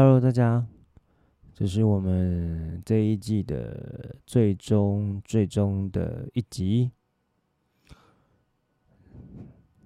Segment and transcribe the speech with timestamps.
[0.00, 0.64] Hello，大家，
[1.52, 6.92] 这是我们这一季的最终最终的一集。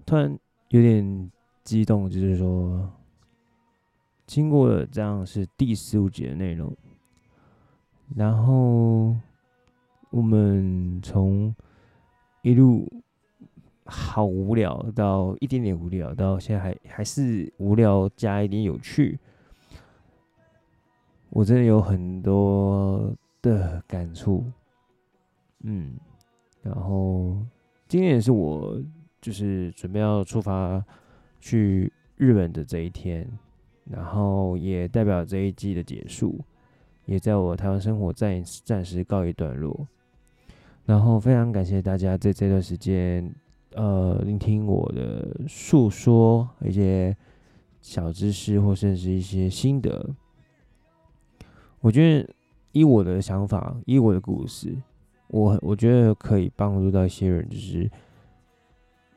[0.05, 0.39] 突然
[0.69, 1.31] 有点
[1.65, 2.93] 激动，就是说，
[4.27, 6.77] 经过了这样是第十五集的内容，
[8.15, 9.17] 然后
[10.11, 11.57] 我们从
[12.43, 12.87] 一路
[13.87, 19.19] 好无聊到一点点无聊，到现在还还是无聊加一点有趣。
[21.35, 23.11] 我真的有很多
[23.41, 24.45] 的感触，
[25.63, 25.95] 嗯，
[26.63, 27.39] 然后
[27.89, 28.79] 今天也是我
[29.19, 30.85] 就是准备要出发
[31.41, 33.27] 去日本的这一天，
[33.87, 36.39] 然后也代表这一季的结束，
[37.07, 39.89] 也在我台湾生活暂暂时告一段落。
[40.85, 43.35] 然后非常感谢大家在这段时间，
[43.73, 47.17] 呃，聆听我的诉说一些
[47.81, 50.15] 小知识或甚至一些心得。
[51.83, 52.29] 我觉得，
[52.71, 54.73] 以我的想法，以我的故事，
[55.27, 57.91] 我我觉得可以帮助到一些人，就是，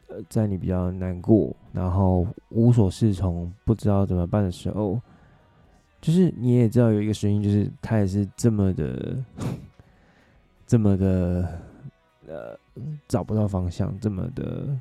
[0.08, 4.99] 呃，在你比较难过，然后无所适从，不知道怎么办的时候，
[6.02, 9.23] 就是你也知道有一个声音，就是他也是这么的，
[10.66, 11.61] 这么的，
[12.25, 12.58] 呃，
[13.08, 14.75] 找不到方向，这么的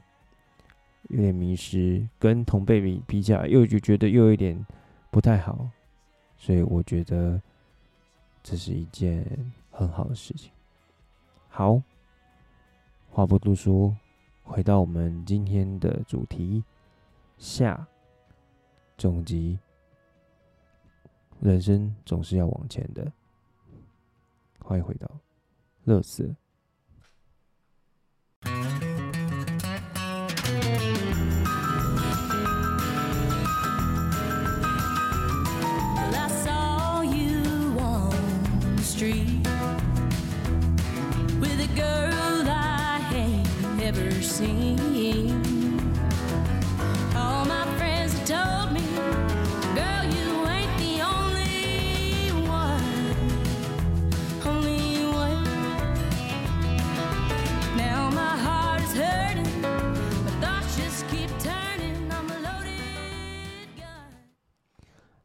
[1.11, 4.59] 有点迷失，跟同辈比比起来，又就觉得又有一点
[5.11, 5.69] 不太好，
[6.39, 7.39] 所以我觉得。
[8.45, 9.27] 这是一件
[9.71, 10.53] 很好的事情。
[11.49, 11.81] 好，
[13.11, 13.97] 话不多说，
[14.43, 16.63] 回到我们今天的主题
[17.39, 17.87] 下
[18.99, 19.59] 总集。
[21.41, 23.11] 人生总是要往前的。
[24.61, 25.11] 欢迎回到
[25.85, 26.25] 乐色。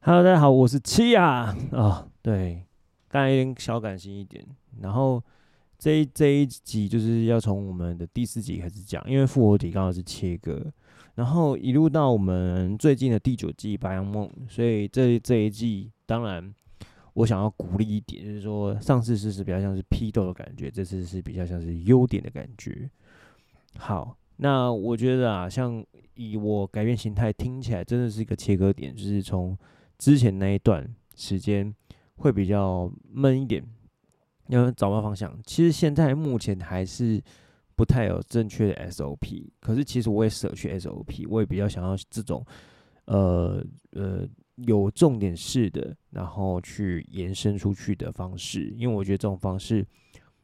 [0.01, 1.55] Hello，大家好，我是七亚啊。
[1.71, 2.65] 哦，对，
[3.07, 4.45] 刚才有点小感性一点。
[4.81, 5.23] 然后
[5.79, 10.71] 这一这一集就是要从我们的第四集开始讲，因为复活体刚好是切割，
[11.15, 16.53] 然后一路到我们最近的第九季《白羊梦》，所以这这一季当然
[17.13, 22.89] 我想要鼓励一点，就是说上次是是比较像是批斗的感觉，这次是比较像是优点的感觉。
[23.77, 29.57] 好，那我觉得啊，像以我改变形态听起来真的是一个切割点，就是从。
[29.97, 31.75] 之前那一段时间
[32.15, 33.61] 会比较闷一点，
[34.57, 35.37] 要找到方向。
[35.45, 37.21] 其实现在目前还是
[37.75, 42.45] 不太有正确的 SOP，可是其实我也舍去 SOP，我也比较想要这种
[43.05, 49.85] 呃呃有重点式的，然后去延伸出去的方式，因为我觉得这种方式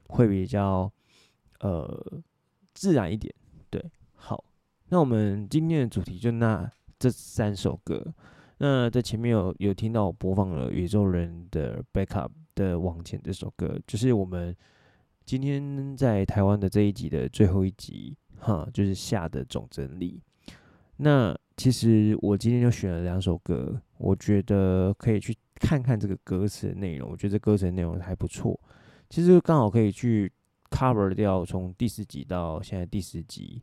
[0.08, 0.90] 会比较
[1.60, 2.22] 呃
[2.74, 3.34] 自然一点。
[3.70, 3.84] 对，
[4.14, 4.44] 好，
[4.88, 8.14] 那我们今天的主题就那这三首歌。
[8.58, 14.56] 那在前面有有听到我播放了宇宙人的 Backup 的往前这首歌，就是我们
[15.26, 20.22] 今天在台湾的这一集的最后一集，哈，就是下的总整理。
[20.98, 28.60] 那其实我今天就选了两首歌，我觉得可以去看看这个歌词的内容，我觉得歌词的内容还不错。
[29.10, 30.32] 其实刚好可以去
[30.70, 33.62] cover 掉从第四集到现在第十集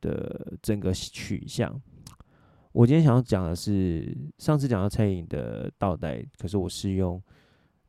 [0.00, 1.80] 的整个取向。
[2.72, 7.22] 我今天想要讲的是，上次讲到蔡颖的倒带，可是我是用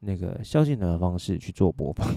[0.05, 2.07] 那个萧敬腾的方式去做播放，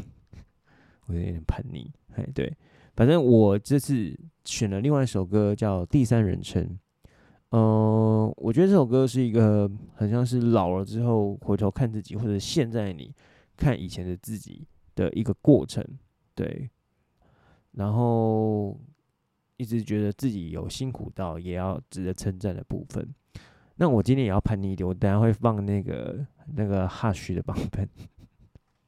[1.07, 2.55] 我有点叛逆，哎，对，
[2.95, 6.63] 反正我这次选了另外一首歌叫《第三人称》，
[7.51, 13.15] 嗯，我觉得这首歌是一个很像是老了之后回头看自己，或者现在你
[13.57, 15.85] 看以前的自己的一个过程，
[16.35, 16.69] 对，
[17.73, 18.79] 然后。
[19.61, 23.13] 一直觉得自己有辛苦到也要值得称赞的部分。
[23.79, 27.89] 那我今天也要叛逆一点，我等下会放那个那个 Hush 的版本。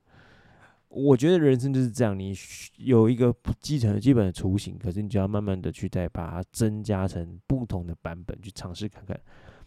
[0.88, 2.34] 我觉得人生就是这样，你
[2.78, 9.16] 有一个基层的基本的雏形，可是你就要慢慢的去再把它增加成不同的版本去尝试看看，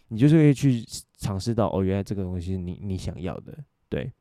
[0.08, 0.84] 你就是会去
[1.16, 3.56] 尝试到哦，原来这个东西你你想要的。
[3.88, 4.12] 对。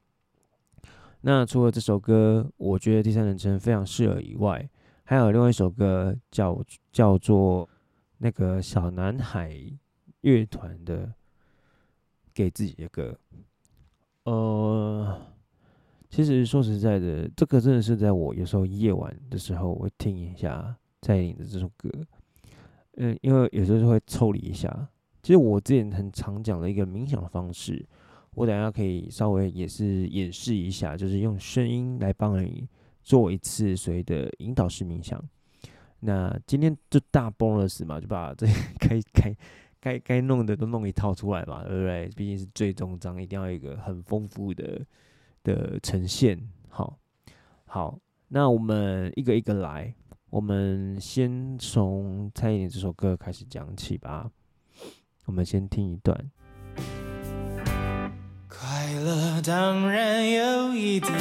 [1.26, 4.70] 那除了这首歌，我觉得第三人称非常适合以外。
[5.06, 6.64] 还有另外一首歌叫
[6.94, 7.70] 叫做
[8.20, 9.54] 那个小男孩
[10.24, 11.14] 乐团的
[12.34, 13.18] 给自己的歌。
[14.26, 15.22] 呃，
[16.10, 21.90] 其实说实在的，这个真的是在我有时候夜晚的时候，我会听一下蔡依林的这首歌。
[22.98, 24.90] 嗯，因为有时候会抽离一下。
[25.22, 27.86] 其实我之前很常讲的一个冥想方式，
[28.36, 32.68] 我等下可以稍微也是演示一下，就是用声音来帮你
[33.02, 35.24] 做一次所谓的引导式冥想。
[36.02, 38.46] 那今天就大 bonus 嘛，就把这
[38.78, 39.34] 该该
[39.84, 42.08] 该该弄的都弄一套出来嘛，对不对？
[42.16, 44.80] 毕竟是最终章，一定要有一个很丰富的
[45.44, 46.40] 的呈现。
[46.70, 46.98] 好，
[47.66, 48.00] 好，
[48.30, 49.94] 那我们一个一个来，
[50.30, 54.32] 我们先从蔡依林这首歌开始讲起吧。
[55.26, 56.32] 我们先听一段。
[58.48, 61.12] 快乐当然有一点，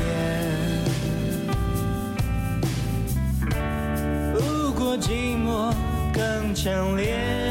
[4.33, 5.75] 不过寂寞
[6.15, 7.42] 更强烈。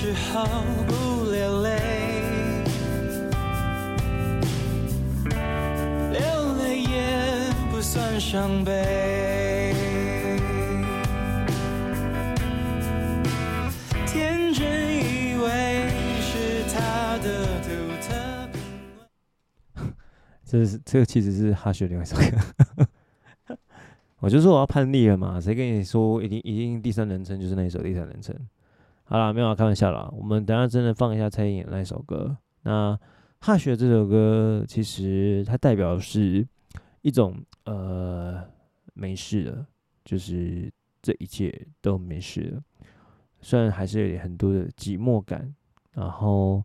[0.00, 0.46] 过之后
[0.88, 1.78] 不流泪，
[6.10, 6.20] 流
[6.56, 9.74] 泪也不算伤悲。
[20.46, 23.56] 这是这个其实是哈学另外一首歌，
[24.18, 28.34] 我就说我要叛逆了嘛，谁跟你说一定一定第三人称就是那一首第三人称？
[29.10, 32.36] 好啦，没有开玩笑啦，我们等下真的放一下蔡依林那首歌。
[32.62, 32.96] 那
[33.40, 36.46] 哈学这首歌其实它代表是
[37.02, 38.40] 一种呃
[38.94, 39.66] 没事了，
[40.04, 40.72] 就是
[41.02, 42.62] 这一切都没事了，
[43.40, 45.52] 虽然还是有很多的寂寞感，
[45.90, 46.62] 然后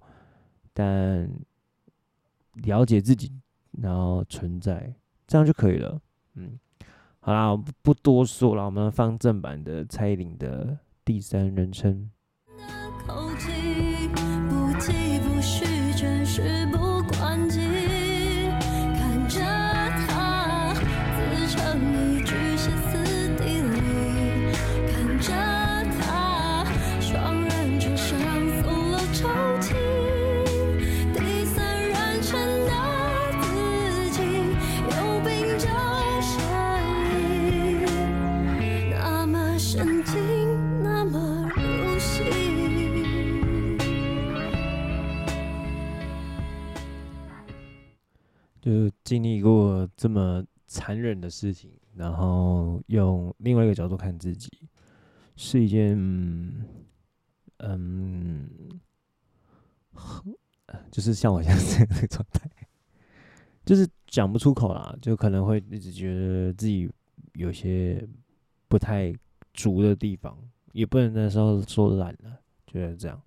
[0.71, 1.27] 但
[2.63, 3.31] 了解自己。
[3.81, 4.95] 然后存在，
[5.27, 5.99] 这样就可以了。
[6.35, 6.57] 嗯，
[7.19, 12.09] 好啦，我不多说了，我们放正版的蔡依林的第三人称。
[13.07, 14.09] 手机
[14.49, 15.63] 不提不续，
[15.95, 17.59] 全事不关己。
[18.97, 19.39] 看着
[20.07, 21.59] 他自成
[21.93, 22.97] 一局歇斯
[23.37, 23.77] 底里，
[24.91, 25.31] 看着
[26.01, 26.65] 他
[26.99, 28.17] 双人床上
[28.63, 29.29] 送了抽
[29.61, 29.75] 泣。
[31.13, 31.93] 第三人
[32.23, 32.33] 称
[32.65, 32.71] 的
[33.41, 34.17] 自己
[34.89, 35.29] 有病
[35.59, 35.67] 就
[36.25, 36.33] 呻
[37.19, 37.85] 吟，
[38.89, 40.44] 那么神经。
[48.65, 54.49] 就经历过这么残忍的事情，然后用另外一个角度看自己，
[55.35, 55.95] 是一件
[57.57, 58.49] 嗯，
[60.89, 62.49] 就是像我现在这样的状态，
[63.63, 66.89] 就是讲不出口啦，就可能会一直觉得自己
[67.33, 68.03] 有些
[68.67, 69.13] 不太
[69.53, 70.35] 足的地方，
[70.71, 73.21] 也不能那时候说懒了，就是这样。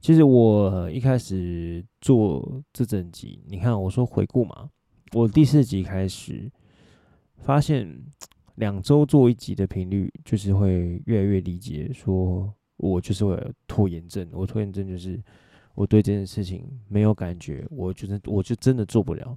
[0.00, 4.70] 其实我一开始做这整集，你看我说回顾嘛，
[5.12, 6.50] 我第四集开始
[7.36, 7.86] 发现
[8.54, 14.26] 两周做一集的频率，就是会越来越理解，说我就是会有拖延症。
[14.32, 15.22] 我拖延症就是
[15.74, 19.36] 我对这件事情没有感觉，我觉得我就真的做不了。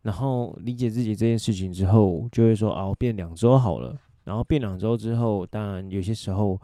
[0.00, 3.94] 然后理解自己这件事情之后，就会说啊，我变两周好了。
[4.24, 6.58] 然后变两周之后，当然有些时候。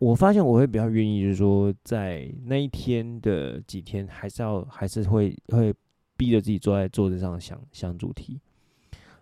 [0.00, 5.74] 我发现我会比较愿意，就是说，在那一天的几天，还是要还是会会
[6.16, 8.40] 逼着自己坐在桌子上想想主题。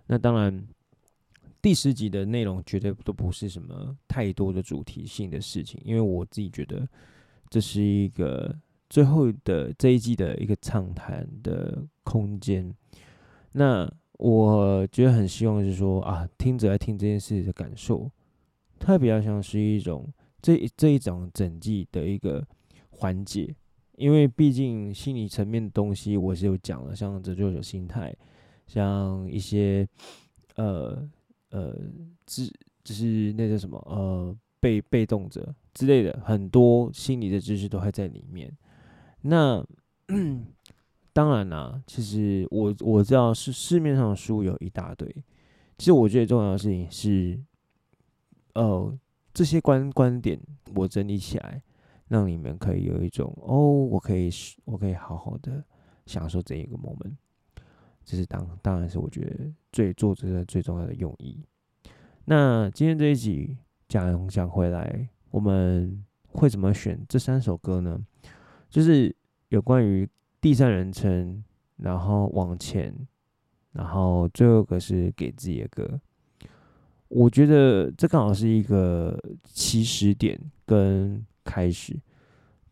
[0.07, 0.69] 那当然，
[1.61, 6.89] 第十集的内容绝对都不是什么太多的主题性的事情，因为我自己觉得
[7.51, 8.57] 这是一个
[8.89, 12.73] 最后的这一季的一个畅谈的空间。
[13.51, 18.09] 那我觉得很希望是说啊，听者来听这件事的感受，
[18.79, 20.09] 它比较像是一种。
[20.41, 22.47] 这这一种整季的一个
[22.91, 23.53] 环节，
[23.97, 28.17] 因为毕竟心理层面的东西我是有讲了，像拯救者心态，
[28.67, 29.89] 像一些
[30.55, 31.09] 呃
[31.51, 31.77] 呃
[32.25, 32.53] 知
[32.85, 38.57] 就是那些什么呃被被动者之类的，很多心理的知识都还在里面。
[39.23, 39.65] 那
[41.13, 45.09] 当然啦，其实我我知道市市面上的书有一大堆，
[45.77, 47.41] 其实我觉得重要的事情是，
[48.55, 48.97] 呃。
[49.39, 50.37] 这些观观点
[50.75, 51.63] 我整理起来，
[52.09, 54.29] 让你们可以有一种哦，我可以
[54.65, 55.65] 我可以好好的
[56.07, 57.15] 享受这一个 moment。
[58.05, 61.41] 这是当当然是我觉得最做这个最重要的用意。
[62.25, 68.05] 那今天这一集讲讲回来，我们会怎么选这三首歌呢？
[68.69, 69.15] 就是
[69.51, 70.09] 有关于
[70.41, 71.45] 第三人称，
[71.77, 72.93] 然后往前，
[73.71, 76.01] 然后最后一个是给自己的歌。
[77.09, 81.99] 我觉得这刚好是一个起始点跟开始。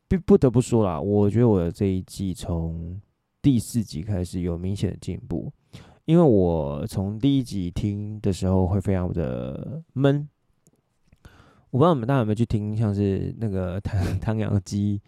[0.09, 3.01] 不不得不说啦，我觉得我的这一季从
[3.43, 5.53] 第四集开始有明显的进步，
[6.05, 10.29] 因为我从第一集听的时候会非常的闷。
[11.71, 15.03] 我不知道你们大家有没有去听，像是那个唐 唐阳鸡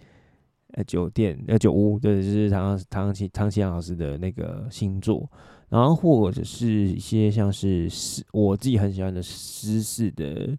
[0.73, 5.31] 呃酒店呃酒屋，对，就是唐唐綺唐綺阳老师的那个新作，
[5.69, 10.57] 然后或者是一些像是诗，我自己很喜欢的诗式的。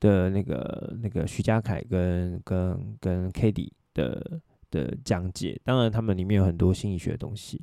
[0.00, 7.62] 的那个那个徐嘉凯跟跟跟 Cady 的的讲解，当然他们里面有很多心理学的东西。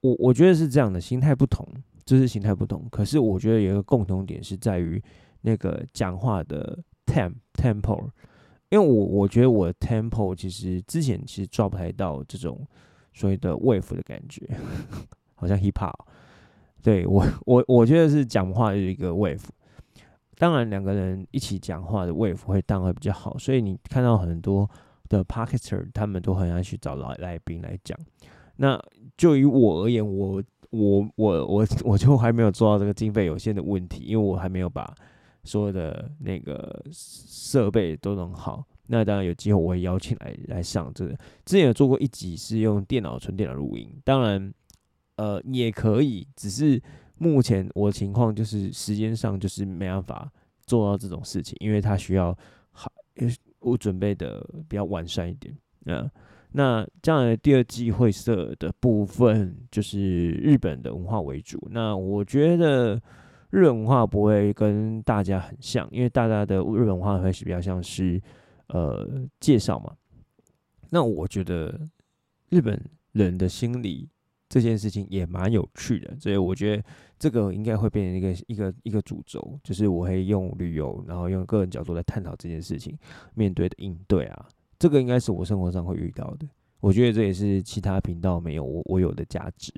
[0.00, 1.66] 我我觉得是这样的，心态不同，
[2.04, 2.86] 就是心态不同。
[2.88, 5.02] 可是我觉得有一个共同点是在于
[5.40, 8.08] 那个讲话的 temp tempo，
[8.68, 12.64] 因为我我觉得我的 tempo 其实之前其实抓不太到这种
[13.12, 14.48] 所谓的 wave 的感觉，
[15.44, 15.92] 好像 hip hop。
[16.82, 19.44] 对，我我我觉得是讲话有一个 wave。
[20.36, 24.68] 当然，两个人一起讲话的 wave 会当会比较好，所以你看到很多
[25.08, 27.98] 的 podcaster 他们都很爱去找来来宾来讲。
[28.56, 28.78] 那
[29.16, 34.92] 就以我而言，我我我我我就还没有做到这个经费有限的问题，因为我还没有把
[35.44, 38.64] 所有的那个设备都弄好。
[38.88, 41.12] 那当然有机会我会邀请来来上这个。
[41.44, 44.52] 之前有做过一集是用电脑纯电脑录音，当然
[45.16, 46.80] 呃也可以，只是。
[47.16, 50.30] 目前我情况就是时间上就是没办法
[50.66, 52.36] 做到这种事情，因为它需要
[52.72, 52.90] 好，
[53.60, 55.56] 我准备的比较完善一点。
[55.86, 56.10] 嗯，
[56.50, 61.56] 那将来第二季会设的部分就是日本的文化为主。
[61.70, 63.00] 那我觉得
[63.50, 68.20] 日本文化不会跟大家很像，因为大家的日本文化会是比较像是
[68.66, 69.94] 呃介绍嘛。
[70.90, 71.80] 那我觉得
[72.50, 72.78] 日本
[73.12, 74.08] 人的心理。
[74.54, 76.84] 这件事情也蛮有趣的，所以我觉得
[77.18, 82.96] 这个应该会变成一个一个一个主轴，就是我会用旅游，然后用个人角度来探讨这件事情，
[83.34, 86.46] 面对的应对啊，这个应该是我生活上会遇到的。
[86.78, 89.72] 我觉得这也是其他频道没有我我有的价值。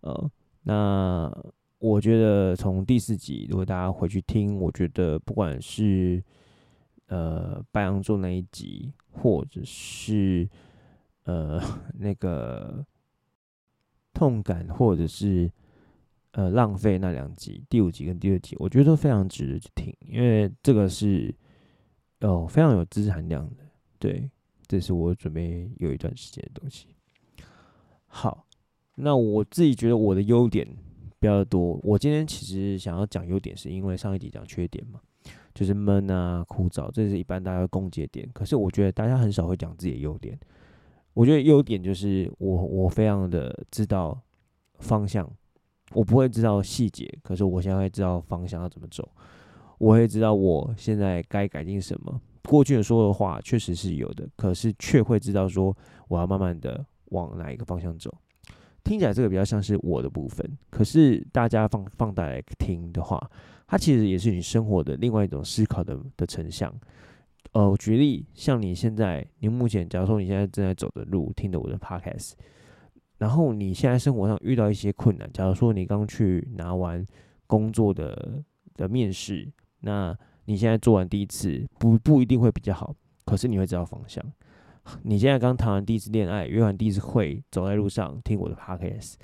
[0.00, 0.30] 呃，
[0.62, 1.30] 那
[1.78, 6.24] 我觉得从第四集，如果大家回去听，我觉得不管是
[7.08, 10.48] 呃白羊座那一集，或者是
[11.24, 11.60] 呃
[11.92, 12.82] 那个。
[14.14, 15.50] 痛感，或者是
[16.32, 21.34] 呃浪费那两集，第五集跟第二集，我觉得都非常值得去听，因为这个是
[22.20, 23.64] 哦非常有知识含量的。
[23.98, 24.30] 对，
[24.66, 26.88] 这是我准备有一段时间的东西。
[28.06, 28.46] 好，
[28.94, 30.66] 那我自己觉得我的优点
[31.18, 31.78] 比较多。
[31.82, 35.00] 我今天其实想要讲优点，是因为上一集讲缺点嘛，
[35.54, 38.28] 就是闷啊、枯燥，这是一般大家的攻击点。
[38.32, 40.38] 可是我觉得大家很少会讲自己的优点。
[41.18, 44.16] 我觉得优点就是我我非常的知道
[44.78, 45.28] 方向，
[45.90, 49.10] 我不会知道细节，可是我现在会知道方向要怎么走，
[49.78, 52.20] 我会知道我现在该改进什么。
[52.44, 58.16] 过去的说的话确实是有的，可是却会知道说我要慢慢的往哪一个方向走。
[58.84, 63.20] 听起来这个比较像是我的部分，可是大家放放大来听的话，
[63.66, 66.72] 它其实也是你生活的另外一种思考的的成像。
[67.58, 72.34] 呃，我举例，像你现在，你目前，假如说你现在正在走的路，听着我的 podcast，
[73.16, 77.04] 然后你现在生活上遇到一些困难，假如说你刚去拿完
[77.48, 78.40] 工作的
[78.76, 79.50] 的面试，
[79.80, 84.24] 那你现在做完第一次，不不一定会比较好，可是你会知道方向。
[85.02, 89.14] 你现在刚谈完第一次恋爱，约完第一次会，走在路上听我的 podcast，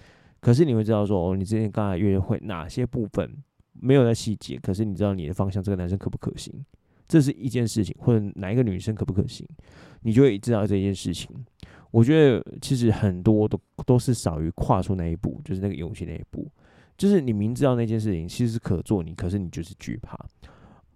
[0.40, 3.32] 可是你会知道说，哦，你之前刚才约会哪些部分
[3.74, 6.52] 没有在细节，可是你知道你的方向，这个男生可不可行？
[7.14, 9.46] 这是一件事情，或者哪一个女生可不可行，
[10.02, 11.30] 你就会知道这件事情。
[11.92, 13.56] 我觉得其实很多都
[13.86, 16.50] 都是少于跨出那一步，就是那个勇气那一步。
[16.98, 20.18] 就是你明知道那件事情其实是可做，你可是你就是惧怕。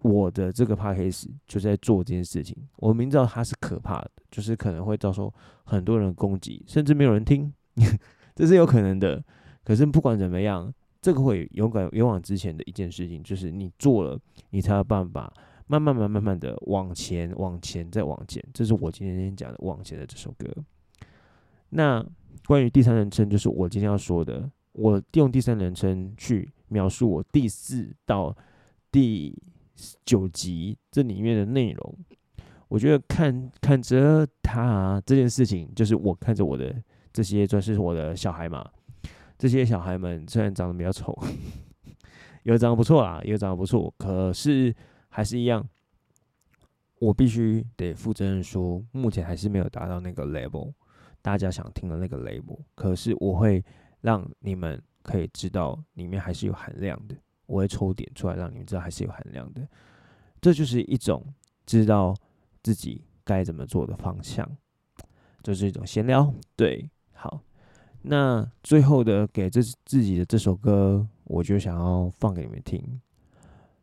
[0.03, 5.33] 我的这个 podcast 就在做这件事情，我明知道它是可怕的，就是可能会遭受
[5.63, 7.55] 很多人攻击，甚至没有人听，
[8.35, 9.25] 这是有可能的。
[9.63, 14.19] 可是不管怎么样，这个会勇敢勇往直前的一件事情，就是你做了，
[14.51, 15.33] 你才有办法。
[15.71, 20.51] 慢慢、慢、慢慢的往前、往前、再往前，这是我今天讲的《往前》的这首歌。
[21.69, 22.03] 那
[22.47, 24.51] 关于第三人称，就是我今天要说的。
[24.73, 28.35] 我用第三人称去描述我第四到
[28.91, 29.37] 第
[30.07, 31.99] 九集这里面的内容。
[32.69, 36.75] 我觉得看看着他这件事情，就是我看着我的
[37.13, 38.67] 这些，算是我的小孩嘛。
[39.37, 41.15] 这些小孩们虽然长得比较丑，
[42.45, 44.75] 有长得不错啦，有长得不错，可是。
[45.19, 45.69] 还是一样，
[47.01, 50.73] 我必须得负责任说，目前还是没有达到那个 level，
[51.21, 52.61] 大家想听的那个 level。
[52.77, 53.61] 可是我会
[54.01, 59.69] 让你们可以知道里面还是有含量的，我会抽点出来让你们知道还是有含量的。
[60.41, 61.27] 这就是一种
[61.67, 62.15] 知道
[62.63, 64.49] 自己该怎么做的方向，
[65.43, 66.33] 就是一种闲聊。
[66.55, 67.43] 对，好，
[68.03, 73.01] 那最后的给这自己的这首歌，我就想要放给你们听。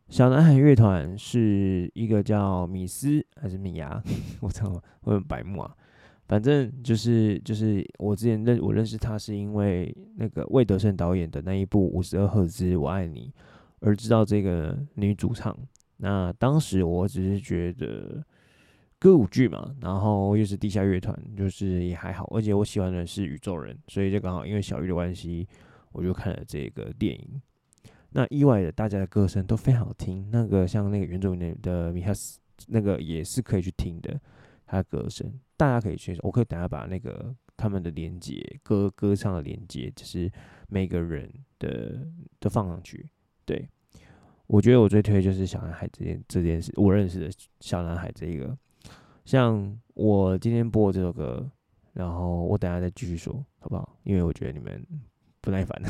[0.08, 4.00] 小男孩乐团是一个叫米斯还是米娅？
[4.40, 5.76] 我操，我很白目啊。
[6.28, 13.32] 反正就是就是我之前认我认识他是因为那个魏德圣导演的那一部五十二赫兹我爱你
[13.78, 15.56] 而知道这个女主唱。
[15.98, 18.24] 那当时我只是觉得
[18.98, 22.28] 歌舞剧嘛，然后又是地下乐团，就是也还好。
[22.34, 25.46] 而且我喜欢的是宇宙人，所以就刚好因为小玉的关系，
[25.92, 27.40] 我就看了这个电影。
[28.16, 30.26] 那意外的，大家的歌声都非常好听。
[30.32, 34.18] 那个像那个原住民的米哈斯，那个也是可以去听的，
[34.64, 35.30] 他的歌声。
[35.54, 40.32] 大家可以去，我可以等下把那个他们的连接歌歌唱的连接，就是
[40.66, 42.08] 每个人的
[42.40, 43.06] 都放上去。
[43.44, 43.68] 对，
[44.46, 47.30] 我觉得我最推就是小男孩这件这件事，我认识的
[47.60, 48.56] 小男孩这一个，
[49.26, 51.46] 像我今天播这首歌，
[51.92, 53.98] 然后我等下再继续说，好不好？
[54.04, 54.82] 因为我觉得你们
[55.42, 55.78] 不耐烦。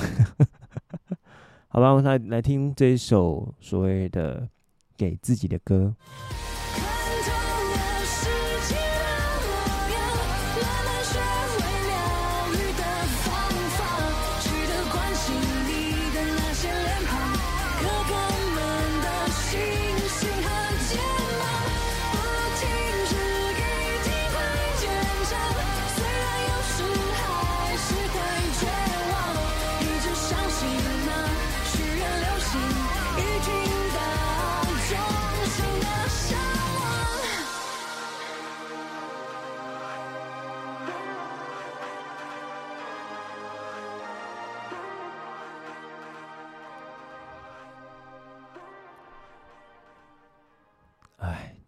[1.69, 4.49] 好吧，我们来来听这一首所谓的
[4.97, 5.95] 给自己的歌。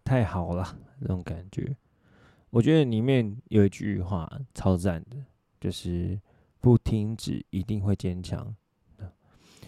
[0.09, 1.77] 太好了， 那种感觉，
[2.49, 5.17] 我觉得里面有一句话超赞的，
[5.61, 6.19] 就是
[6.59, 8.55] 不停止一定会坚强，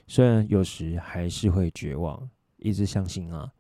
[0.08, 3.54] 虽然有时还是会绝望，一直相信啊，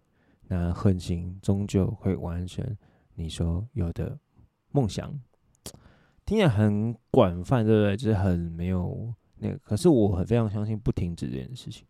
[0.47, 2.75] 那恒心终究会完成
[3.13, 4.17] 你所有的
[4.71, 5.13] 梦想。
[6.25, 7.95] 听起来很广泛，对不对？
[7.95, 11.85] 就是很没有那个，可是我很非常相信不停止这件事情，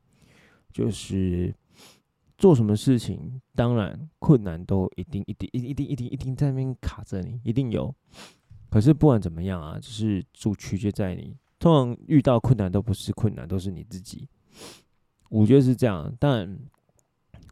[0.74, 1.56] 就是。
[2.42, 7.94] 做什么事情，当然困难都一定、一定、一一定、一定、一定在那边卡着你，一定有。
[8.68, 11.38] 可是不管怎么样啊，就是主取决在你。
[11.60, 14.28] 通常遇到困难都不是困难，都是你自己。
[15.30, 16.12] 我觉得是这样。
[16.20, 16.58] 但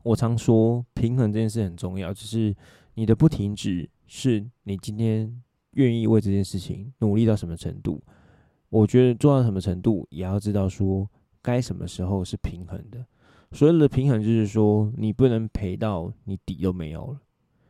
[0.02, 2.56] 我常说平衡这件事很重要，就是
[2.95, 5.39] 你的不停止，是你今天
[5.73, 8.02] 愿意为这件事情努力到什么程度。
[8.69, 11.08] 我觉得做到什么程度，也要知道说
[11.43, 13.06] 该什么时候是平衡的。
[13.52, 17.20] 所谓的平衡，就是说你不能赔到你底都没有了，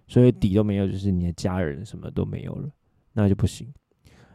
[0.08, 2.70] 所以底都没有，就是你的家人什么都没有了，
[3.13, 3.72] 那就不行。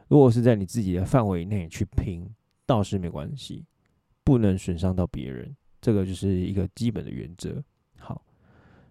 [0.08, 2.28] 如果是在你自己的范围内去拼，
[2.64, 3.64] 倒是没关系，
[4.22, 7.62] 不能损伤到别人，这个就是一个基本的原则。
[7.98, 8.24] 好，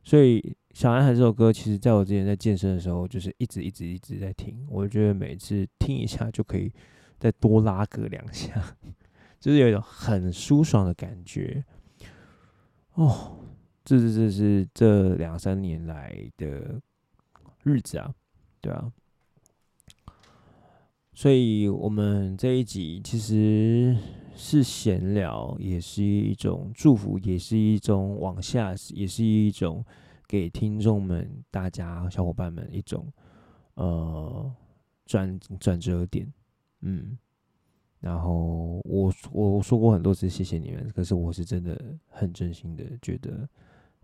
[0.03, 0.39] 所以
[0.73, 6.71] 《小男孩》这首歌，其实在我之前在健身的时候，就是一直一直一直在听，我觉得每次听一下就可以
[7.17, 8.77] 再多拉个两下，
[9.39, 11.63] 就是有一种很舒爽的感觉。
[12.95, 13.39] 哦，
[13.83, 16.79] 这是这是这两三年来的
[17.63, 18.13] 日子啊，
[18.61, 18.91] 对啊，
[21.13, 23.97] 所以我们这一集其实
[24.35, 29.83] 是闲聊，也是一种祝福，也是一种往下，也是一种
[30.27, 33.11] 给听众们、大家小伙伴们一种
[33.73, 34.53] 呃
[35.07, 36.31] 转转折点，
[36.81, 37.17] 嗯。
[38.03, 43.47] 然后我我说过很多次谢谢你们，可是我是真的很真心的觉得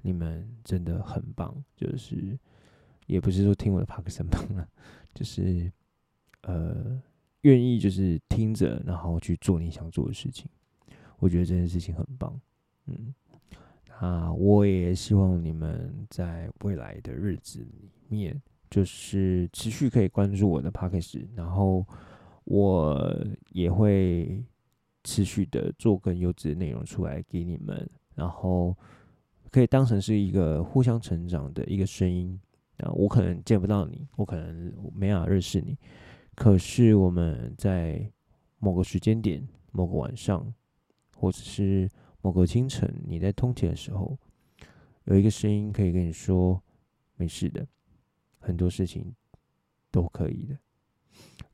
[0.02, 2.40] 你们真的很棒，就是
[3.08, 4.66] 也不是说听我的 podcast 很棒啊，
[5.14, 5.70] 就是
[6.44, 6.98] 呃
[7.42, 10.50] 愿意就是听着，然后去做你想做的事情，
[11.18, 12.40] 我觉得这件事情很棒，
[12.86, 13.14] 嗯，
[13.98, 21.86] 啊，我也希望你们在未来的日子里面，就是持续可以关注我的 podcast，然后。
[22.50, 23.16] 我
[23.52, 24.44] 也会
[25.04, 28.76] 持续的做更优质的内容出来给你们，然后
[29.52, 32.40] 可以当成是一个互相成长的一个声音
[32.78, 32.92] 啊。
[32.92, 35.78] 我可能见不到你，我可能没法认识你，
[36.36, 38.12] 可是我们在
[38.58, 40.52] 某个时间点、某个晚上，
[41.16, 41.88] 或者是
[42.24, 44.18] 某个清晨，你在通勤的时候，
[45.04, 46.60] 有一个声音可以跟你说
[47.16, 47.68] ：“没事的，
[48.40, 49.14] 很多事情
[49.92, 50.58] 都可以的。”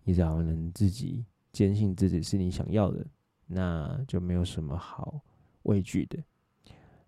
[0.05, 3.05] 你只要能自己坚信自己是你想要的，
[3.47, 5.19] 那就没有什么好
[5.63, 6.17] 畏惧的。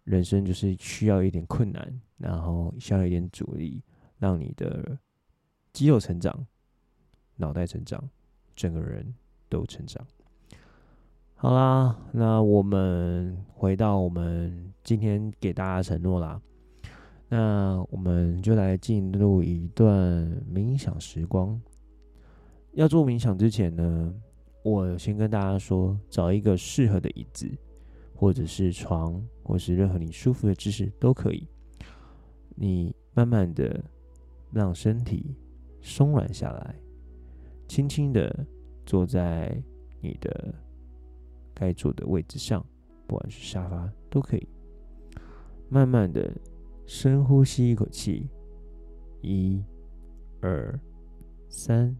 [0.03, 3.81] 人生就是需要一点困难，然后需要一点阻力，
[4.17, 4.97] 让你的
[5.71, 6.45] 肌肉成长、
[7.35, 8.03] 脑袋成长、
[8.55, 9.13] 整个人
[9.47, 10.05] 都成长。
[11.35, 16.41] 好啦，那我们回到我们今天给大家承诺啦。
[17.29, 19.85] 那我们就来进入一段
[20.51, 21.61] 冥想时光。
[22.77, 24.13] 要做冥想之前呢，
[24.63, 27.49] 我先跟大家说，找一个适合的椅子，
[28.13, 31.47] 或者是床，或是任何你舒服的姿势都可以。
[32.53, 33.83] 你慢慢的
[34.51, 35.35] 让身体
[35.81, 36.75] 松软下来，
[37.67, 38.45] 轻轻的
[38.85, 39.59] 坐在
[39.99, 40.53] 你的
[41.55, 42.63] 该坐的位置上，
[43.07, 44.47] 不管是沙发都可以。
[45.67, 46.31] 慢慢的。
[46.85, 48.29] 深呼吸一口气，
[49.21, 49.61] 一、
[50.39, 50.79] 二、
[51.49, 51.93] 三，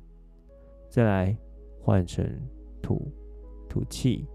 [0.98, 1.38] 再来
[1.80, 2.28] 换成
[2.82, 3.08] 吐
[3.70, 4.26] 吐气，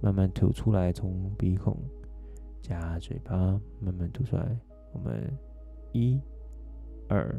[0.00, 1.76] 慢慢吐出来，从鼻孔
[2.62, 3.34] 加嘴巴
[3.80, 4.56] 慢慢吐出来。
[4.92, 5.36] 我们
[5.90, 6.20] 一、
[7.08, 7.34] 二、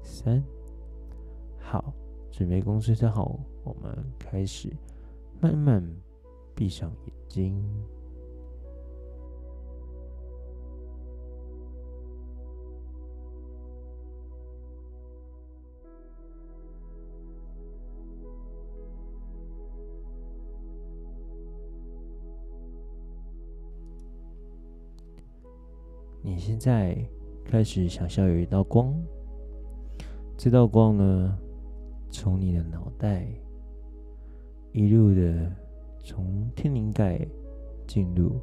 [0.00, 0.42] 三，
[1.58, 1.92] 好，
[2.30, 4.74] 准备公司站好，我们开始
[5.38, 5.86] 慢慢
[6.54, 7.62] 闭上眼睛。
[26.24, 26.96] 你现在
[27.44, 28.94] 开始想象有一道光，
[30.36, 31.36] 这道光呢，
[32.10, 33.26] 从你的脑袋
[34.70, 35.50] 一路的
[35.98, 37.26] 从天灵盖
[37.88, 38.40] 进入，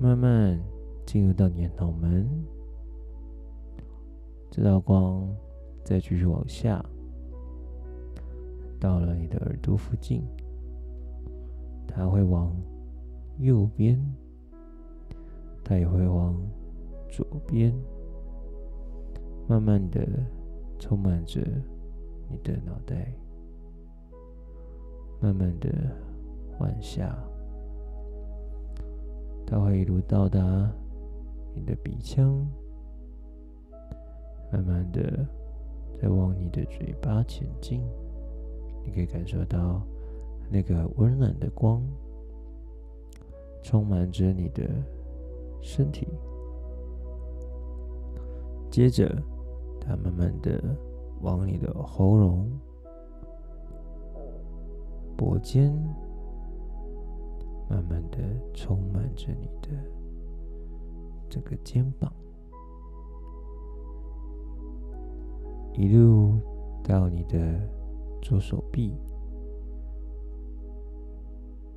[0.00, 0.58] 慢慢
[1.06, 2.28] 进入到你的脑门，
[4.50, 5.32] 这道光
[5.84, 6.84] 再继续往下，
[8.80, 10.24] 到了你的耳朵附近，
[11.86, 12.52] 它会往
[13.38, 13.96] 右边。
[15.62, 16.36] 它也会往
[17.08, 17.72] 左边，
[19.46, 20.04] 慢慢的
[20.78, 21.40] 充满着
[22.28, 23.12] 你的脑袋，
[25.20, 25.70] 慢慢的
[26.58, 27.16] 往下，
[29.46, 30.40] 它会一路到达
[31.54, 32.44] 你的鼻腔，
[34.52, 35.24] 慢慢的
[36.00, 37.80] 再往你的嘴巴前进，
[38.84, 39.80] 你可以感受到
[40.50, 41.80] 那个温暖的光，
[43.62, 44.68] 充满着你的。
[45.60, 46.06] 身体，
[48.70, 49.14] 接着，
[49.80, 50.62] 它慢慢的
[51.20, 52.50] 往你的喉咙、
[55.16, 55.72] 脖肩，
[57.68, 58.18] 慢慢的
[58.54, 59.68] 充满着你的
[61.28, 62.12] 整个肩膀，
[65.74, 66.40] 一路
[66.82, 67.60] 到你的
[68.22, 68.92] 左手臂，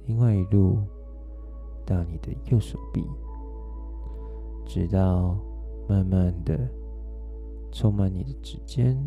[0.06, 0.78] 另外一路
[1.86, 3.06] 到你的右手臂。
[4.66, 5.38] 直到
[5.88, 6.58] 慢慢的
[7.72, 8.98] 充满你的指尖，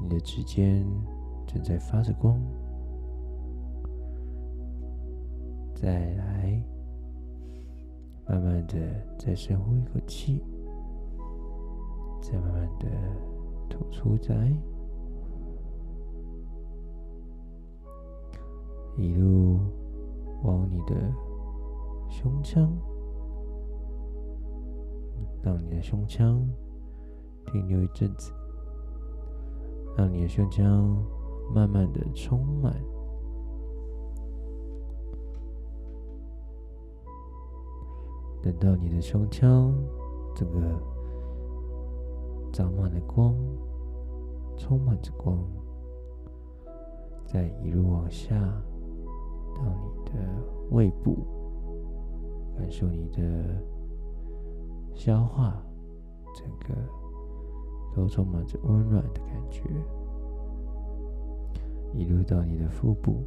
[0.00, 0.86] 你的指尖
[1.46, 2.40] 正在发着光。
[5.74, 6.62] 再来，
[8.26, 8.76] 慢慢的
[9.18, 10.42] 再深呼一口气，
[12.22, 12.86] 再慢慢的
[13.68, 14.56] 吐出来，
[18.96, 19.58] 一路
[20.42, 20.94] 往你的
[22.08, 22.72] 胸腔。
[25.44, 26.40] 让你的胸腔
[27.44, 28.32] 停留一阵子，
[29.94, 30.96] 让你的胸腔
[31.54, 32.74] 慢慢的充满。
[38.42, 39.74] 等到你的胸腔
[40.34, 40.60] 这个
[42.50, 43.34] 长满了光，
[44.56, 45.38] 充满着光，
[47.26, 48.34] 再一路往下
[49.54, 50.12] 到你的
[50.70, 51.18] 胃部，
[52.56, 53.73] 感受你的。
[54.94, 55.54] 消化，
[56.34, 56.74] 整个
[57.94, 59.62] 都充满着温暖的感觉，
[61.92, 63.24] 一路到你的腹部，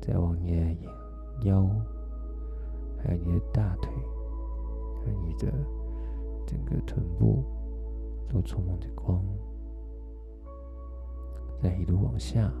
[0.00, 0.76] 再往你的
[1.44, 1.66] 腰，
[3.02, 3.90] 还有你的大腿，
[5.02, 5.52] 还有你的
[6.46, 7.42] 整个臀部，
[8.28, 9.24] 都充满着光，
[11.62, 12.52] 再一路往下，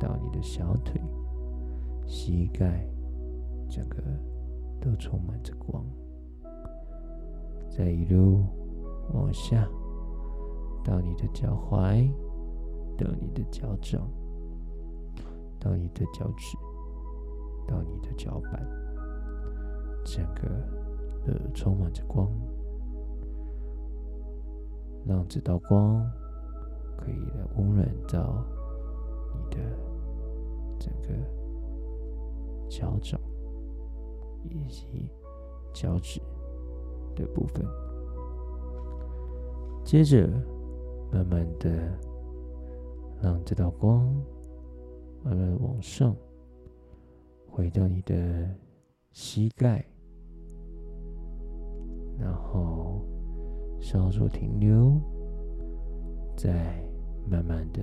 [0.00, 1.00] 到你的小腿、
[2.06, 2.86] 膝盖，
[3.68, 4.02] 整个
[4.80, 5.84] 都充满着光。
[7.74, 8.44] 再一路
[9.14, 9.66] 往下，
[10.84, 12.12] 到你的脚踝，
[12.98, 14.06] 到你的脚掌，
[15.58, 16.56] 到你的脚趾，
[17.66, 18.62] 到你的脚板，
[20.04, 20.42] 整个
[21.24, 22.30] 都充满着光，
[25.06, 26.04] 让这道光
[26.98, 28.44] 可以来温暖到
[29.34, 29.62] 你的
[30.78, 31.08] 整个
[32.68, 33.18] 脚掌
[34.44, 35.10] 以及
[35.72, 36.20] 脚趾。
[37.14, 37.64] 的部分。
[39.84, 40.28] 接着，
[41.12, 41.70] 慢慢的
[43.20, 44.06] 让这道光
[45.24, 46.16] 慢慢往上，
[47.50, 48.48] 回到你的
[49.10, 49.84] 膝盖，
[52.18, 53.04] 然后
[53.80, 55.00] 稍作停留，
[56.36, 56.82] 再
[57.28, 57.82] 慢慢的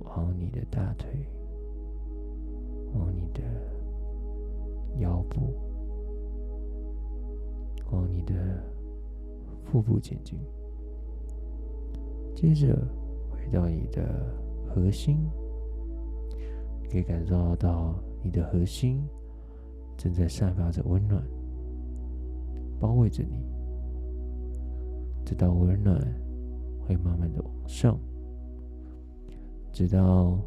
[0.00, 1.08] 往你的大腿，
[2.92, 3.42] 往你的
[4.98, 5.54] 腰部，
[7.90, 8.34] 往你的
[9.64, 10.38] 腹部前进。
[12.34, 12.76] 接着
[13.30, 14.32] 回到你的
[14.68, 15.18] 核心，
[16.90, 19.02] 可以感受到你的核心
[19.96, 21.22] 正在散发着温暖，
[22.78, 23.44] 包围着你。
[25.24, 26.00] 这道温暖
[26.86, 27.98] 会慢慢的往上，
[29.72, 30.38] 直到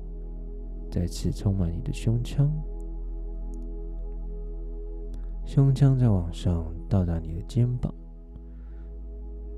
[0.89, 2.49] 再次充满你的胸腔，
[5.45, 7.93] 胸腔再往上到达你的肩膀，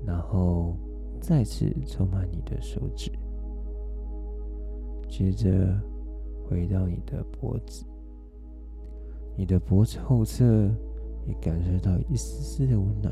[0.06, 0.76] 然后。
[1.20, 3.10] 再次充满你的手指，
[5.08, 5.74] 接着
[6.46, 7.82] 回到你的脖子，
[9.34, 10.44] 你的脖子后侧
[11.26, 13.10] 也感受到一丝丝的温暖，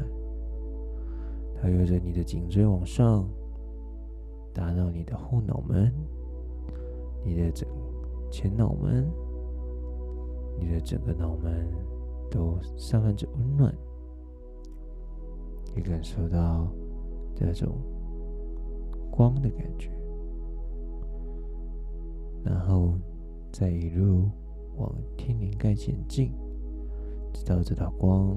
[1.57, 3.27] 它由着你的颈椎往上，
[4.53, 5.91] 达到你的后脑门，
[7.25, 7.67] 你的整
[8.31, 9.11] 前脑门，
[10.61, 11.67] 你的整个脑门
[12.33, 13.73] 都散发着温暖，
[15.77, 16.66] 也感受到
[17.37, 17.77] 这种。
[19.14, 19.90] 光的感觉，
[22.42, 22.95] 然后
[23.53, 24.31] 再一路
[24.79, 26.33] 往天灵盖前进，
[27.31, 28.35] 直到这道光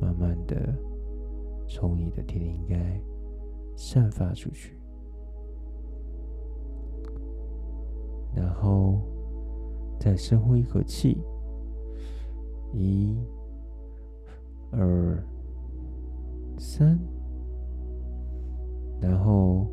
[0.00, 0.74] 慢慢的
[1.68, 2.98] 从你的天灵盖
[3.76, 4.80] 散发出去，
[8.34, 8.98] 然后
[10.00, 11.18] 再深呼一口气，
[12.74, 13.16] 一、
[14.72, 15.24] 二、
[16.58, 16.98] 三，
[19.00, 19.66] 然后。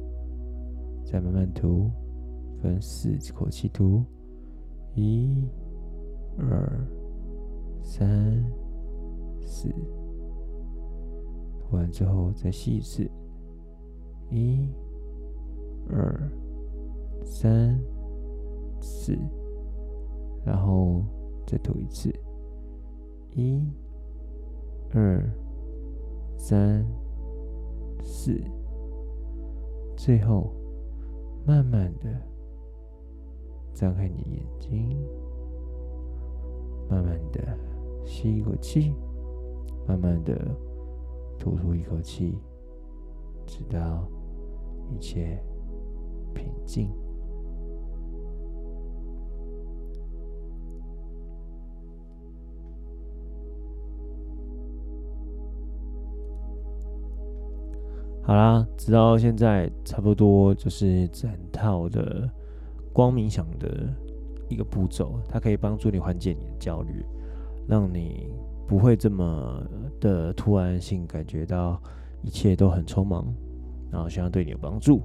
[1.03, 1.91] 再慢慢吐，
[2.61, 4.01] 分四口气吐，
[4.95, 5.43] 一、
[6.37, 6.87] 二、
[7.81, 8.41] 三、
[9.41, 9.67] 四。
[11.59, 13.11] 吐完之后再吸一次，
[14.29, 14.69] 一、
[15.89, 16.31] 二、
[17.25, 17.77] 三、
[18.79, 19.17] 四，
[20.45, 21.03] 然后
[21.45, 22.09] 再吐一次，
[23.35, 23.63] 一、
[24.93, 25.23] 二、
[26.37, 26.85] 三、
[28.01, 28.41] 四，
[29.95, 30.51] 最后。
[31.43, 32.07] 慢慢的
[33.73, 34.95] 张开你的眼睛，
[36.87, 37.57] 慢慢的
[38.05, 38.93] 吸一口气，
[39.87, 40.55] 慢慢的
[41.39, 42.37] 吐出一口气，
[43.47, 44.07] 直到
[44.87, 45.43] 一切
[46.31, 46.91] 平静。
[58.31, 62.29] 好啦，直到现在差不多就是整套的
[62.93, 63.93] 光冥想的
[64.47, 67.05] 一个步骤，它可以帮助你缓解你的焦虑，
[67.67, 68.29] 让你
[68.65, 69.61] 不会这么
[69.99, 71.77] 的突然性感觉到
[72.21, 73.27] 一切都很匆忙，
[73.91, 75.01] 然后希望对你有帮助。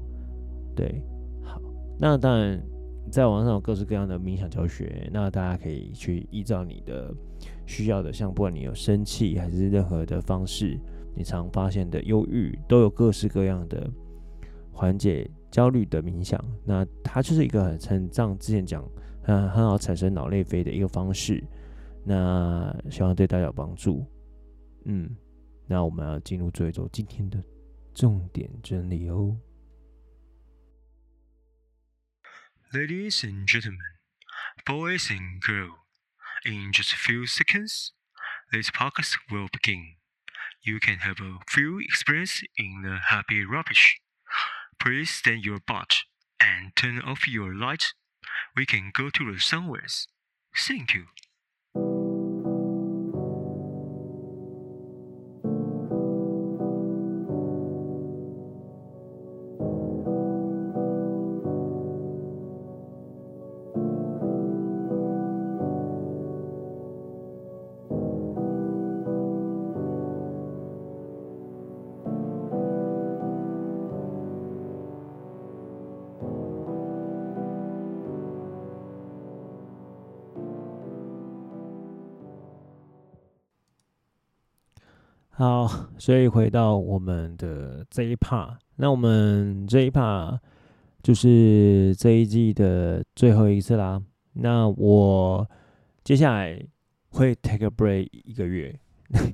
[0.77, 1.03] 对，
[1.43, 1.61] 好，
[1.99, 2.63] 那当然
[3.11, 7.13] 在网上有各式各样的冥想教学，那大家可以去依照你的
[7.67, 10.79] 需要的，像不管你有生气还是任何的方式。
[11.17, 13.91] 你常发现的忧郁，都有各式各样的
[14.71, 16.39] 缓解焦虑的冥想。
[16.65, 17.81] 那它就是一个很
[18.13, 18.87] 像之前讲，
[19.25, 21.43] 很很好产生脑内啡的一个方式。
[22.05, 24.07] 那希望对大家有帮助。
[24.85, 25.17] 嗯，
[25.67, 27.43] 那我们要进入最后今天的
[27.95, 29.37] 重点整理哦。
[32.73, 33.79] Ladies and gentlemen,
[34.67, 35.79] boys and girls,
[36.45, 37.93] in just a few seconds,
[38.53, 39.97] this podcast will begin.
[40.63, 44.01] You can have a few experience in the happy rubbish.
[44.81, 46.03] Please stand your butt
[46.41, 47.95] and turn off your light.
[48.57, 50.09] We can go to the somewheres.
[50.57, 51.07] Thank you.
[86.07, 90.39] 所以回到我们的这一 part，那我们这一 part
[91.03, 94.01] 就是这一季的最后一次啦。
[94.35, 95.45] 那我
[96.05, 96.65] 接下来
[97.09, 98.79] 会 take a break 一个月。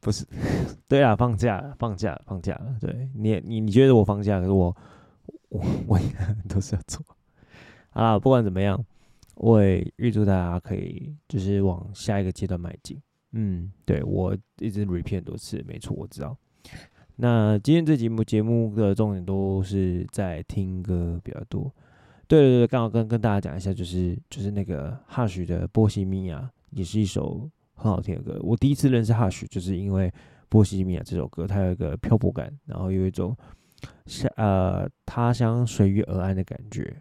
[0.00, 0.26] 不是，
[0.88, 2.76] 对啊，放假，放假，放假了。
[2.80, 4.76] 对你，你你觉得我放假，可是我
[5.48, 5.96] 我我
[6.48, 7.00] 都是要做。
[7.90, 8.84] 啊，不管怎么样，
[9.36, 13.00] 我也预祝大家可以就是往下一个阶段迈进。
[13.32, 16.36] 嗯，对，我一直 repeat 很多次，没错，我知道。
[17.16, 21.72] 那今天这节目节目的重点都是在听歌比较多。
[22.28, 26.40] 对对对，刚好跟跟大家讲一下，就是就是那个 Hush 的《波西米亚》
[26.70, 27.50] 也是一首。
[27.74, 30.08] 很好听的歌，我第一次认识 Hush 就是因为
[30.48, 33.36] 《波西米亚》这首歌，它有一个漂泊感，然后有一种
[34.06, 36.94] 像呃他乡随遇而安的感觉，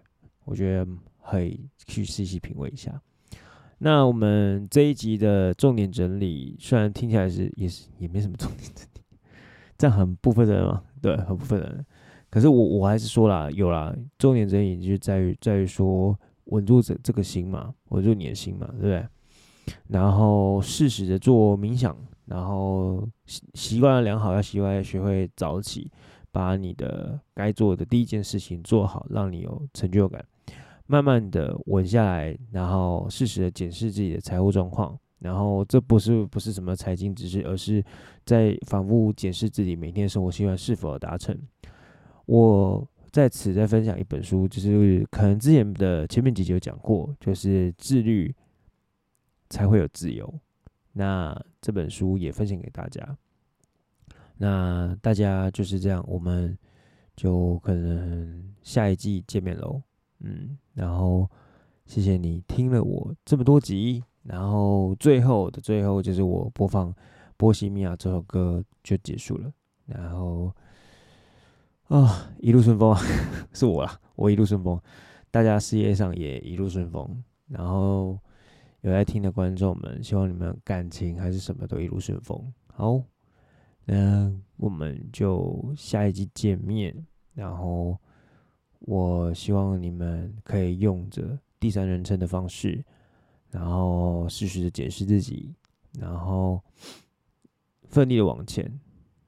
[0.44, 0.88] 我觉得
[1.24, 3.00] 可以去细细品味一下。
[3.84, 9.02] 那我们这一集的重点整理，虽然听起来是也是也没什么重点整理，
[9.76, 11.84] 这样很不负责任嘛，对，很不负责任。
[12.30, 16.16] 可是我我还是说啦，有啦，重点整理就在于在于说
[16.46, 19.06] 稳住这这个心嘛，稳住你的心嘛，对不对？
[19.88, 25.92] 然后适时的做冥想，然后习习惯良好，要习惯学会早起，
[26.32, 30.24] 把你的该做的第一件事情做好，让你有成就感。
[30.92, 35.00] 慢慢的稳下来，然后适时的检视自己的财务状况。
[35.20, 37.84] 然后这不是不是什么财经知识，而是
[38.26, 41.36] 在反复检视自己每天生活习惯是否达成。
[42.26, 48.36] 我在此再分享一本书，就是可能之前的前面几集有讲过，就是自律。
[49.52, 50.34] 才会有自由。
[50.94, 53.18] 那这本书也分享给大家。
[54.38, 56.58] 那大家就是这样，我们
[57.18, 59.82] 就可能下一季见面喽。
[60.24, 61.30] 嗯，然后
[61.86, 66.94] 谢谢你听了我这么多集，然后最后的最后就是我播放
[67.38, 69.52] 《波西米亚》这首歌就结束了。
[69.86, 70.52] 然后
[71.88, 73.00] 啊、一路顺风啊
[73.54, 74.80] 是我啦，我一路顺风，
[75.30, 77.24] 大家事业上也一路顺风。
[77.48, 78.18] 然后。
[78.84, 82.52] 有在听的观众们，希望你们感情还是什么都一路顺风。
[82.74, 83.00] 好，
[83.86, 86.92] 那我们就下一集见面。
[87.36, 87.96] 然后，
[88.82, 92.84] 我希望你们可以用着第三人称的方式，
[93.50, 95.54] 然后适时的解释自己，
[96.00, 96.62] 然后
[97.84, 98.80] 奋力的往前，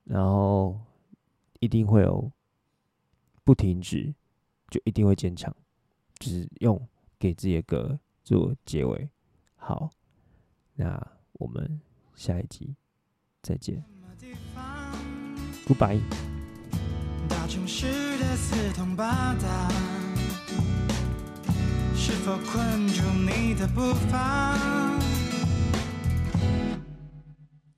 [0.04, 0.80] 然后
[1.60, 2.32] 一定会有
[3.44, 4.14] 不停止，
[4.70, 5.56] 就一定会坚强。
[6.20, 6.80] 只用
[7.20, 9.10] 给自己的歌做结尾。
[9.56, 9.90] 好，
[10.76, 11.00] 那
[11.34, 11.82] 我们
[12.16, 12.74] 下一集
[13.42, 13.84] 再见
[15.68, 16.33] ，Goodbye。
[17.44, 17.88] 大城市
[18.20, 19.70] 的四通八达，
[21.94, 24.58] 是否困住你的步伐？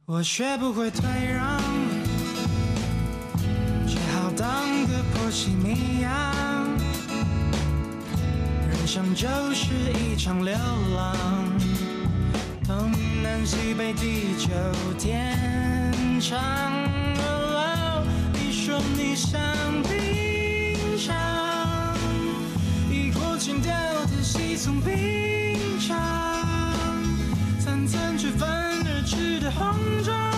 [0.05, 1.01] 我学不会退
[1.33, 1.59] 让，
[3.87, 6.31] 只好当个波西米亚。
[8.69, 10.53] 人生就是一场流
[10.95, 11.17] 浪。
[12.67, 12.91] 东
[13.23, 14.49] 南西北地久
[14.99, 15.35] 天
[16.21, 16.39] 长，
[18.95, 19.39] 你像
[19.83, 21.15] 冰场，
[22.89, 23.71] 一锅情调
[24.05, 25.97] 的稀松平常，
[27.59, 30.34] 层层却分而去的红妆，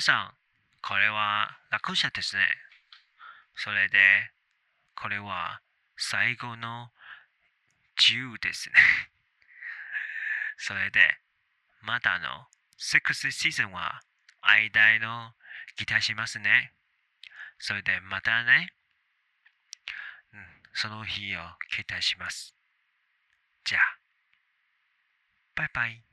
[0.00, 0.34] さん、
[0.82, 2.42] これは落车ですね。
[3.56, 3.98] それで、
[4.94, 5.60] これは
[5.96, 6.90] 最后の
[7.98, 8.74] 自由ですね。
[10.56, 11.18] それで、
[11.80, 14.02] またのセックスシーズンは
[14.42, 15.34] 间の
[15.76, 16.72] 期待しますね。
[17.58, 18.72] それでまたね。
[20.32, 22.54] うん、その日を期待します。
[23.64, 23.98] じゃあ、
[25.54, 26.07] バイバイ。